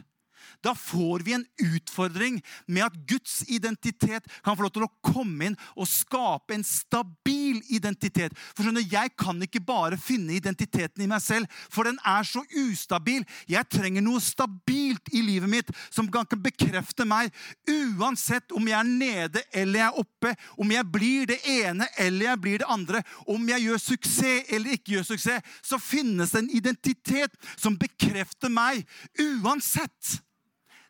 [0.64, 5.50] Da får vi en utfordring med at Guds identitet kan få lov til å komme
[5.50, 8.34] inn og skape en stabil identitet.
[8.54, 12.44] For skjønner, Jeg kan ikke bare finne identiteten i meg selv, for den er så
[12.64, 13.24] ustabil.
[13.48, 17.32] Jeg trenger noe stabilt i livet mitt som kan bekrefte meg,
[17.68, 22.30] uansett om jeg er nede eller jeg er oppe, om jeg blir det ene eller
[22.30, 26.44] jeg blir det andre, om jeg gjør suksess eller ikke gjør suksess, så finnes det
[26.44, 28.84] en identitet som bekrefter meg
[29.42, 30.18] uansett.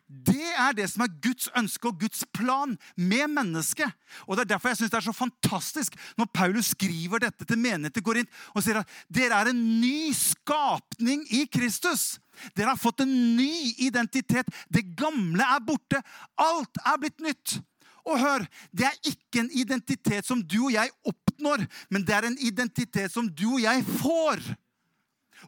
[0.05, 3.89] Det er det som er Guds ønske og Guds plan med mennesket.
[4.27, 7.57] Og Det er derfor jeg synes det er så fantastisk når Paulus skriver dette til
[7.57, 12.19] menigheten i Korint og sier at dere er en ny skapning i Kristus.
[12.53, 14.45] Dere har fått en ny identitet.
[14.69, 16.01] Det gamle er borte.
[16.37, 17.57] Alt er blitt nytt.
[18.05, 22.27] Og hør, det er ikke en identitet som du og jeg oppnår, men det er
[22.27, 24.43] en identitet som du og jeg får.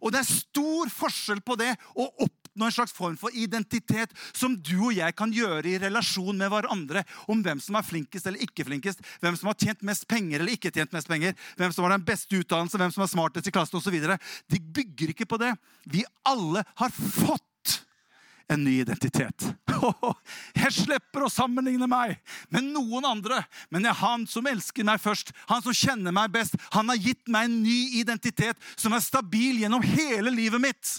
[0.01, 4.13] Og det er stor forskjell på det å oppnå oppnå en slags form for identitet
[4.33, 7.03] som du og jeg kan gjøre i relasjon med hverandre.
[7.29, 10.57] Om hvem som er flinkest eller ikke flinkest, hvem som har tjent mest penger eller
[10.57, 13.53] ikke tjent mest penger, hvem som har den beste utdannelse, hvem som er smartest i
[13.53, 13.99] klassen osv.
[14.49, 15.53] De bygger ikke på det.
[15.85, 17.43] Vi alle har fått
[18.49, 19.49] en ny identitet.
[20.57, 22.15] Jeg slipper å sammenligne meg
[22.49, 26.31] med noen andre, men det er han som elsker meg først, han som kjenner meg
[26.33, 26.55] best.
[26.73, 30.95] Han har gitt meg en ny identitet som er stabil gjennom hele livet mitt.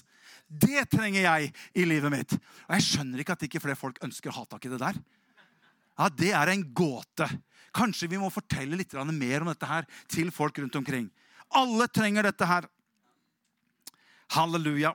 [0.49, 2.33] Det trenger jeg i livet mitt.
[2.33, 4.97] Og jeg skjønner ikke at ikke flere folk ønsker å ha tak i det der.
[5.99, 7.29] Ja, Det er en gåte.
[7.75, 11.11] Kanskje vi må fortelle litt mer om dette her til folk rundt omkring.
[11.53, 12.65] Alle trenger dette her.
[14.33, 14.95] Halleluja.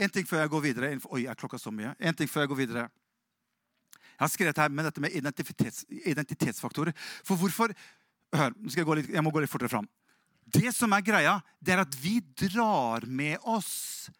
[0.00, 0.98] En ting før jeg går videre.
[1.12, 1.94] Oi, er klokka så mye?
[2.00, 2.88] En ting før jeg går videre.
[3.92, 6.92] Jeg har skrevet her med dette med identitets, identitetsfaktorer.
[7.24, 7.74] For hvorfor
[8.30, 9.88] Hør, jeg, litt, jeg, må gå litt fortere fram.
[10.50, 14.10] Det som er greia, det er at vi drar med oss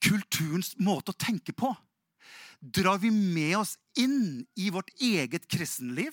[0.00, 1.72] kulturens måte å tenke på.
[2.60, 6.12] Drar vi med oss inn i vårt eget kristenliv.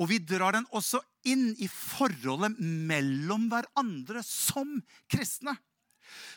[0.00, 4.78] Og vi drar den også inn i forholdet mellom hverandre som
[5.10, 5.54] kristne.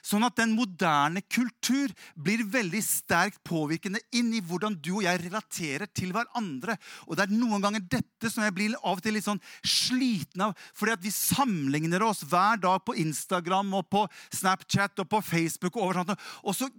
[0.03, 5.21] Sånn at den moderne kultur blir veldig sterkt påvirkende inn i hvordan du og jeg
[5.25, 6.77] relaterer til hverandre.
[7.07, 10.47] Og det er noen ganger dette som jeg blir av og til litt sånn sliten
[10.47, 10.57] av.
[10.77, 15.77] Fordi at vi sammenligner oss hver dag på Instagram og på Snapchat og på Facebook.
[15.77, 16.69] Og, overalt, og så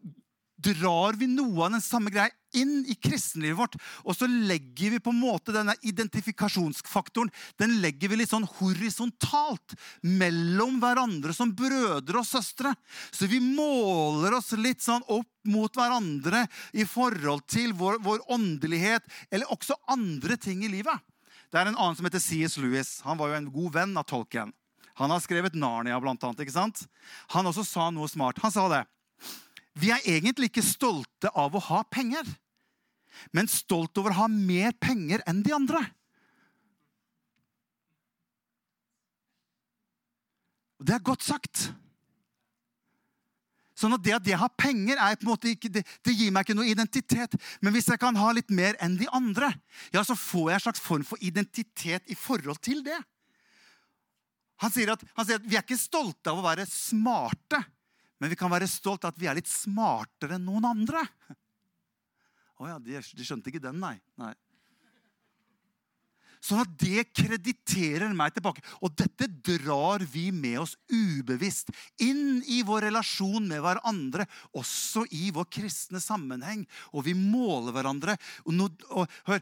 [0.64, 3.76] drar vi noe av den samme greia inn i kristenlivet vårt.
[4.06, 9.76] Og så legger vi på en måte denne identifikasjonsfaktoren den legger vi litt sånn horisontalt
[10.06, 12.74] mellom hverandre som brødre og søstre.
[13.10, 19.04] Så vi måler oss litt sånn opp mot hverandre i forhold til vår, vår åndelighet
[19.30, 21.02] eller også andre ting i livet.
[21.52, 22.56] Det er en annen som heter C.S.
[22.58, 22.96] Lewis.
[23.06, 24.54] Han var jo en god venn av tolken.
[24.98, 26.40] Han har skrevet Narnia, blant annet.
[26.42, 26.84] ikke sant?
[27.34, 28.38] Han også sa noe smart.
[28.42, 28.84] Han sa det.
[29.74, 32.26] Vi er egentlig ikke stolte av å ha penger,
[33.34, 35.82] men stolt over å ha mer penger enn de andre.
[40.78, 41.70] Og Det er godt sagt.
[43.74, 46.30] Sånn at Det at jeg har penger, er på en måte ikke, det, det, gir
[46.30, 47.34] meg ikke noe identitet.
[47.60, 49.50] Men hvis jeg kan ha litt mer enn de andre,
[49.94, 53.00] ja, så får jeg en slags form for identitet i forhold til det.
[54.62, 57.64] Han sier, at, han sier at vi er ikke stolte av å være smarte,
[58.22, 61.02] men vi kan være stolt av at vi er litt smartere enn noen andre.
[62.54, 63.96] Å oh ja, de, de, skjønte ikke den, nei.
[64.20, 64.32] nei.
[66.44, 68.62] Sånn at det krediterer meg tilbake.
[68.84, 71.72] Og dette drar vi med oss ubevisst
[72.04, 76.66] inn i vår relasjon med hverandre, også i vår kristne sammenheng.
[76.92, 78.18] Og vi måler hverandre.
[78.44, 79.40] Og, no, og hør,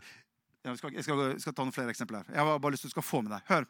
[0.62, 2.37] jeg skal, jeg, skal, skal, ta noen flere eksempler her.
[2.37, 3.48] Jeg har bare lyst til å få med deg.
[3.50, 3.66] Hør.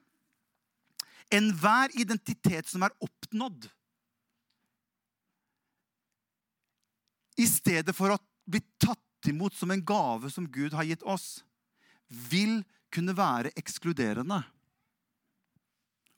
[1.33, 3.71] Enhver identitet som er oppnådd,
[7.41, 11.45] i stedet for å bli tatt imot som en gave som Gud har gitt oss,
[12.09, 12.61] vil
[12.93, 14.43] kunne være ekskluderende.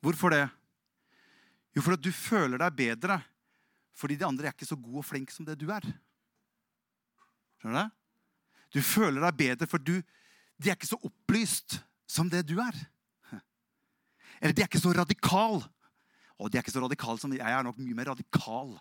[0.05, 0.47] Hvorfor det?
[1.75, 3.21] Jo, fordi du føler deg bedre
[3.95, 5.85] fordi de andre er ikke så gode og flinke som det du er.
[7.63, 7.93] Skjønner du?
[8.75, 10.01] Du føler deg bedre for du,
[10.59, 11.77] de er ikke så opplyst
[12.11, 12.75] som det du er.
[14.41, 15.63] Eller de er ikke så radikal.
[16.43, 18.75] Og de er ikke så radikale som jeg er nok mye mer radikal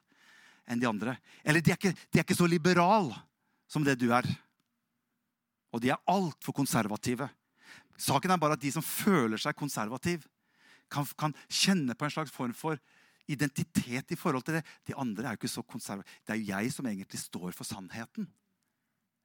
[0.67, 1.15] enn de andre.
[1.43, 3.15] Eller de er ikke, de er ikke så liberale
[3.69, 4.27] som det du er.
[5.73, 7.27] Og de er altfor konservative.
[7.97, 10.25] Saken er bare at de som føler seg konservativ,
[10.91, 12.77] kan, kan, kjenne på en slags form for
[13.31, 14.63] identitet i forhold til det.
[14.85, 16.21] De andre er jo ikke så konservative.
[16.21, 18.27] Det er jo jeg som egentlig står for sannheten.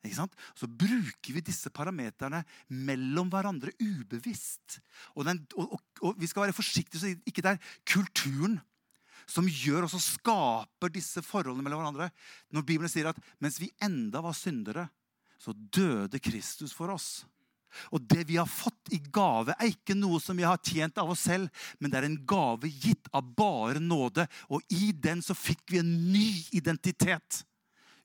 [0.08, 4.78] Så bruker vi disse parameterne mellom hverandre ubevisst.
[5.16, 8.60] Og, den, og, og, og vi skal være forsiktige så ikke det er kulturen
[9.28, 12.10] som gjør og skaper disse forholdene mellom hverandre.
[12.54, 14.88] Når Bibelen sier at mens vi enda var syndere,
[15.38, 17.26] så døde Kristus for oss.
[17.92, 21.12] Og det vi har fått i gave, er ikke noe som vi har tjent av
[21.12, 24.24] oss selv, men det er en gave gitt av bare nåde.
[24.48, 27.42] Og i den så fikk vi en ny identitet.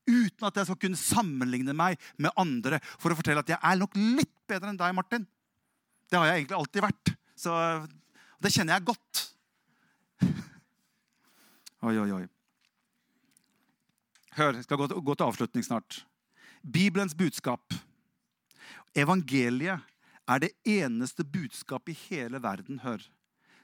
[0.04, 3.80] Uten at jeg skal kunne sammenligne meg med andre for å fortelle at jeg er
[3.80, 5.28] nok litt bedre enn deg, Martin.
[6.12, 7.14] Det har jeg egentlig alltid vært.
[7.40, 7.54] Så
[8.44, 9.24] det kjenner jeg godt.
[11.84, 12.26] Oi, oi, oi.
[14.38, 15.98] Hør, jeg skal gå til, gå til avslutning snart.
[16.64, 17.76] Bibelens budskap.
[18.96, 19.84] Evangeliet
[20.28, 23.04] er det eneste budskapet i hele verden, hør,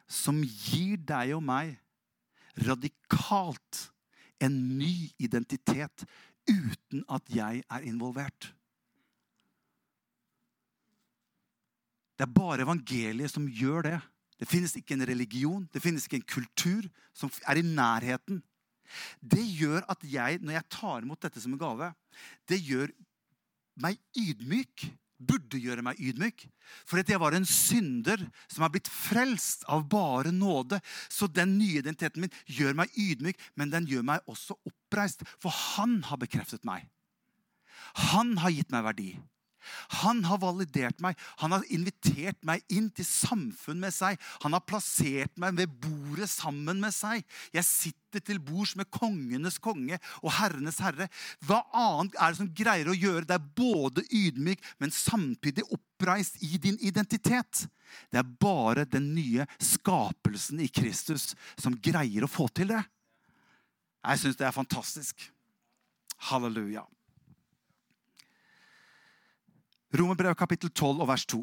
[0.04, 1.78] som gir deg og meg
[2.68, 3.86] radikalt
[4.44, 6.04] en ny identitet
[6.50, 8.52] uten at jeg er involvert.
[12.20, 14.00] Det er bare evangeliet som gjør det.
[14.40, 18.40] Det finnes ikke en religion, det finnes ikke en kultur som er i nærheten.
[19.22, 21.92] Det gjør at jeg, når jeg tar imot dette som en gave,
[22.50, 22.94] det gjør
[23.84, 24.90] meg ydmyk.
[25.20, 26.46] Burde gjøre meg ydmyk.
[26.88, 30.80] For jeg var en synder som har blitt frelst av bare nåde.
[31.12, 35.26] Så den nye identiteten min gjør meg ydmyk, men den gjør meg også oppreist.
[35.44, 36.88] For han har bekreftet meg.
[38.14, 39.10] Han har gitt meg verdi.
[40.02, 41.18] Han har validert meg.
[41.42, 44.20] Han har invitert meg inn til samfunn med seg.
[44.44, 47.26] Han har plassert meg ved bordet sammen med seg.
[47.56, 51.10] Jeg sitter til bords med kongenes konge og herrenes herre.
[51.46, 56.58] Hva annet er det som greier å gjøre deg både ydmyk, men samtidig oppreist i
[56.62, 57.68] din identitet?
[58.10, 62.84] Det er bare den nye skapelsen i Kristus som greier å få til det.
[64.06, 65.26] Jeg syns det er fantastisk.
[66.30, 66.86] Halleluja.
[69.90, 71.40] Romerbrevet kapittel 12 og vers 2.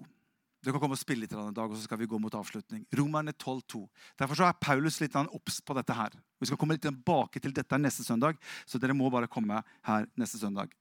[0.63, 2.85] Du kan komme og spille litt i dag, og så skal vi gå mot avslutning.
[2.99, 3.81] Romerne 12, 2.
[4.19, 6.15] Derfor så er Paulus litt obs på dette her.
[6.43, 10.07] Vi skal komme litt tilbake til dette neste søndag, så dere må bare komme her
[10.19, 10.75] neste søndag.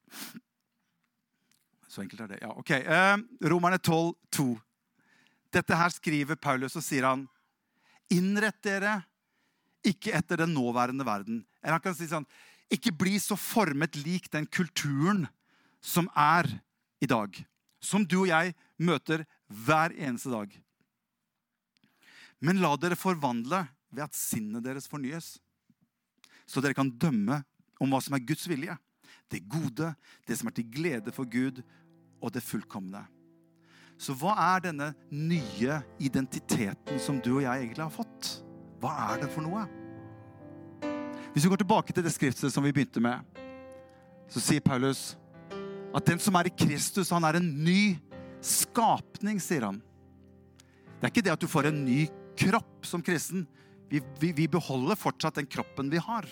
[1.89, 2.39] Så enkelt er det.
[2.41, 2.71] Ja, ok.
[2.81, 3.17] Eh,
[3.49, 4.47] Romerne 12, 2.
[5.53, 7.27] Dette her skriver Paulus, og sier han
[8.13, 8.99] Innrett dere
[9.85, 11.43] ikke etter den nåværende verden.
[11.61, 12.25] Eller han kan si sånn
[12.73, 15.27] Ikke bli så formet lik den kulturen
[15.81, 16.49] som er
[17.01, 17.37] i dag
[17.85, 20.49] som du og jeg møter hver eneste dag.
[22.43, 23.63] Men la dere forvandle
[23.93, 25.35] ved at sinnet deres fornyes,
[26.45, 27.41] så dere kan dømme
[27.81, 28.75] om hva som er Guds vilje.
[29.31, 29.93] Det gode,
[30.27, 31.63] det som er til glede for Gud,
[32.21, 33.03] og det fullkomne.
[33.97, 38.31] Så hva er denne nye identiteten som du og jeg egentlig har fått?
[38.81, 39.63] Hva er det for noe?
[41.33, 43.23] Hvis vi går tilbake til det skriftet som vi begynte med,
[44.31, 45.13] så sier Paulus
[45.95, 47.95] at den som er i Kristus, han er en ny
[48.43, 49.81] skapning, sier han.
[50.99, 52.05] Det er ikke det at du får en ny
[52.39, 53.45] kropp som kristen.
[53.91, 56.27] Vi, vi, vi beholder fortsatt den kroppen vi har.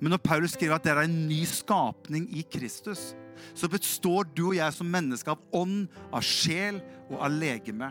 [0.00, 3.14] Men når Paulus skriver at dere er en ny skapning i Kristus,
[3.56, 7.90] så består du og jeg som menneske av ånd, av sjel og av legeme.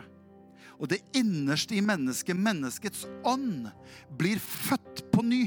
[0.76, 3.70] Og det innerste i mennesket, menneskets ånd,
[4.18, 5.46] blir født på ny.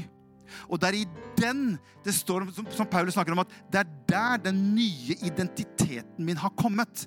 [0.68, 1.06] Og det er i
[1.38, 6.40] den det står, som, Paulus snakker om, at det er der den nye identiteten min
[6.40, 7.06] har kommet.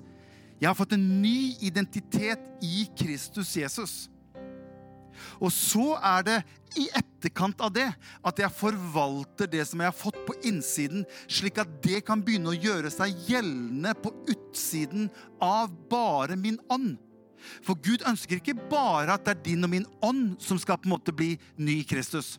[0.60, 3.94] Jeg har fått en ny identitet i Kristus Jesus.
[5.38, 6.36] Og så er det
[6.78, 7.86] i etterkant av det
[8.26, 12.52] at jeg forvalter det som jeg har fått på innsiden, slik at det kan begynne
[12.52, 15.10] å gjøre seg gjeldende på utsiden
[15.42, 16.96] av bare min ånd.
[17.64, 20.88] For Gud ønsker ikke bare at det er din og min ånd som skal på
[20.88, 22.38] en måte bli ny i Kristus.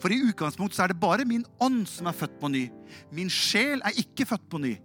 [0.00, 2.66] For i utgangspunktet er det bare min ånd som er født på ny.
[3.14, 4.76] Min sjel er ikke født på ny.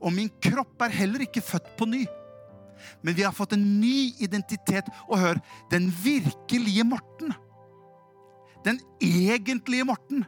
[0.00, 2.04] Og min kropp er heller ikke født på ny.
[3.02, 4.88] Men vi har fått en ny identitet.
[5.08, 5.40] Og hør,
[5.72, 7.34] den virkelige Morten,
[8.64, 10.24] den egentlige Morten,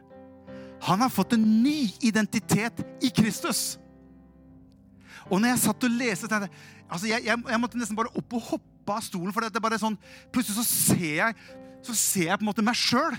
[0.81, 3.77] han har fått en ny identitet i Kristus.
[5.27, 6.51] Og når jeg satt og leste tenkte,
[6.87, 9.33] altså jeg, jeg, jeg, måtte nesten bare opp og hoppe av stolen.
[9.35, 9.97] For det er bare sånn,
[10.31, 11.39] plutselig så ser jeg,
[11.83, 13.17] så ser jeg på en måte meg sjøl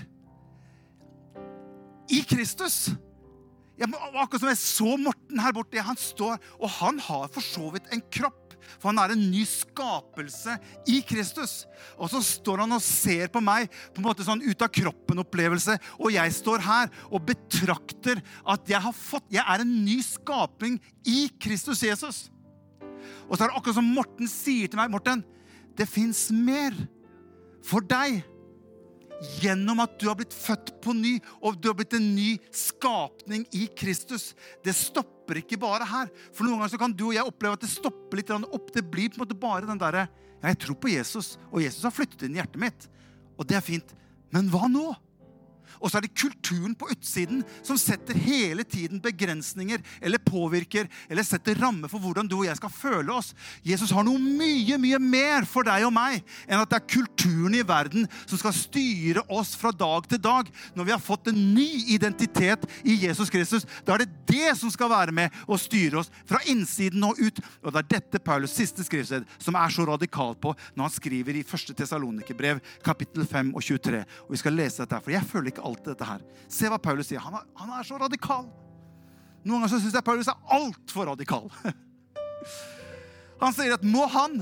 [2.09, 2.89] i Kristus.
[3.79, 5.81] Jeg, akkurat som jeg så Morten her borte.
[5.83, 8.49] Han står, og han har for så vidt en kropp.
[8.77, 10.57] For han er en ny skapelse
[10.91, 11.63] i Kristus.
[11.97, 15.77] Og så står han og ser på meg på en måte sånn ut av kroppen-opplevelse.
[15.97, 20.77] Og jeg står her og betrakter at jeg har fått Jeg er en ny skapning
[21.07, 22.27] i Kristus Jesus.
[23.29, 24.91] Og så er det akkurat som Morten sier til meg.
[24.91, 25.23] Morten,
[25.77, 26.75] det fins mer
[27.65, 28.21] for deg
[29.39, 33.45] gjennom at du har blitt født på ny, og du har blitt en ny skapning
[33.55, 34.31] i Kristus.
[34.63, 36.11] Det stopper ikke bare her.
[36.31, 38.71] For noen ganger kan du og jeg oppleve at det stopper litt opp.
[38.75, 40.07] Det blir på en måte bare den derre
[40.39, 42.89] ja, Jeg tror på Jesus, og Jesus har flyttet inn i hjertet mitt.
[43.35, 43.95] Og det er fint.
[44.33, 44.87] Men hva nå?
[45.79, 51.25] Og så er det kulturen på utsiden som setter hele tiden begrensninger eller påvirker eller
[51.27, 53.31] setter rammer for hvordan du og jeg skal føle oss.
[53.65, 57.55] Jesus har noe mye, mye mer for deg og meg enn at det er kulturen
[57.57, 60.49] i verden som skal styre oss fra dag til dag.
[60.75, 64.71] Når vi har fått en ny identitet i Jesus Kristus, da er det det som
[64.73, 67.41] skal være med og styre oss fra innsiden og ut.
[67.63, 71.39] Og det er dette Paulus' siste skrivsted som er så radikal på når han skriver
[71.39, 71.75] i 1.
[71.77, 74.03] Tesalonikerbrev kapittel 5 og 23.
[74.27, 76.23] Og vi skal lese dette, for jeg føler ikke alt dette her.
[76.51, 77.21] Se hva Paulus sier.
[77.23, 78.47] Han er, han er så radikal.
[79.43, 81.47] Noen ganger syns jeg Paulus er altfor radikal.
[83.39, 84.41] Han sier at må han,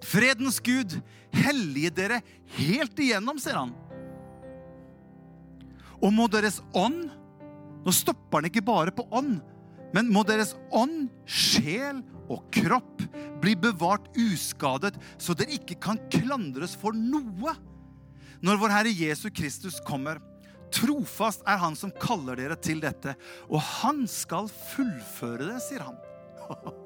[0.00, 0.94] fredens Gud,
[1.36, 2.22] hellige dere
[2.56, 3.74] helt igjennom, sier han.
[6.00, 7.10] Og må deres ånd
[7.82, 9.40] Nå stopper han ikke bare på ånd,
[9.90, 11.98] men må deres ånd, sjel
[12.30, 13.02] og kropp
[13.42, 17.56] bli bevart uskadet, så dere ikke kan klandres for noe
[18.42, 20.20] når vår Herre Jesus Kristus kommer.
[20.72, 23.14] Trofast er Han som kaller dere til dette,
[23.48, 25.98] og Han skal fullføre det, sier han.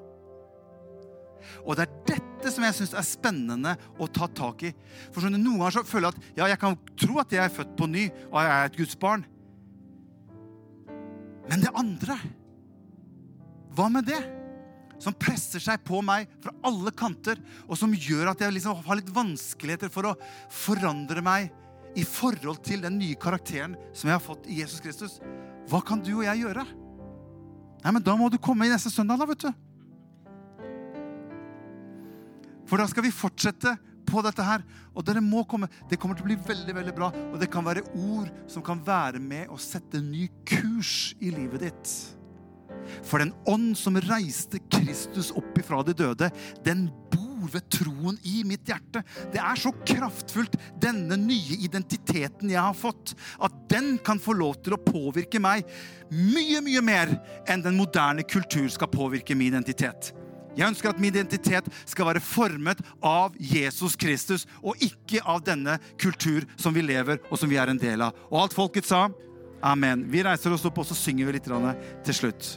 [1.63, 4.73] Og det er dette som jeg syns er spennende å ta tak i.
[5.15, 7.53] For sånn, Noen ganger så føler jeg at ja, jeg kan tro at jeg er
[7.53, 9.23] født på ny, og jeg er et Guds barn.
[11.47, 12.17] Men det andre
[13.77, 14.19] Hva med det?
[15.01, 18.99] Som presser seg på meg fra alle kanter, og som gjør at jeg liksom har
[18.99, 20.17] litt vanskeligheter for å
[20.53, 21.51] forandre meg
[21.97, 25.17] i forhold til den nye karakteren som jeg har fått i Jesus Kristus.
[25.69, 26.65] Hva kan du og jeg gjøre?
[27.83, 29.51] Nei, men Da må du komme i neste søndag, da, vet du.
[32.67, 33.77] For da skal vi fortsette
[34.07, 34.63] på dette her.
[34.95, 35.69] Og dere må komme.
[35.89, 37.11] Det kommer til å bli veldig veldig bra.
[37.31, 41.31] Og det kan være ord som kan være med å sette en ny kurs i
[41.33, 41.95] livet ditt.
[43.05, 46.31] For den ånd som reiste Kristus opp ifra de døde,
[46.65, 49.03] den bor ved troen i mitt hjerte.
[49.33, 54.59] Det er så kraftfullt, denne nye identiteten jeg har fått, at den kan få lov
[54.65, 55.67] til å påvirke meg
[56.11, 57.17] mye, mye mer
[57.49, 60.13] enn den moderne kultur skal påvirke min identitet.
[60.57, 65.77] Jeg ønsker at min identitet skal være formet av Jesus Kristus, og ikke av denne
[66.01, 68.17] kultur som vi lever og som vi er en del av.
[68.31, 69.05] Og alt folket sa
[69.61, 70.07] amen.
[70.09, 71.51] Vi reiser oss opp og så synger vi litt
[72.07, 72.55] til slutt.